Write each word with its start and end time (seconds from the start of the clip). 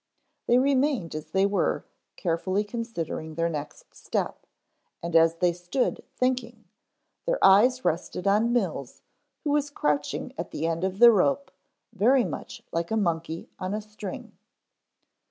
They 0.47 0.57
remained 0.57 1.13
as 1.13 1.29
they 1.29 1.45
were 1.45 1.85
carefully 2.15 2.63
considering 2.63 3.35
their 3.35 3.49
next 3.49 3.93
step, 3.95 4.47
and 5.03 5.15
as 5.15 5.35
they 5.35 5.53
stood 5.53 6.03
thinking, 6.15 6.65
their 7.27 7.37
eyes 7.45 7.85
rested 7.85 8.25
on 8.25 8.51
Mills 8.51 9.03
who 9.43 9.51
was 9.51 9.69
crouching 9.69 10.33
at 10.39 10.49
the 10.49 10.65
end 10.65 10.83
of 10.83 10.97
the 10.97 11.11
rope 11.11 11.51
very 11.93 12.23
much 12.23 12.63
like 12.71 12.89
a 12.89 12.97
monkey 12.97 13.47
on 13.59 13.75
a 13.75 13.81
string. 13.81 14.35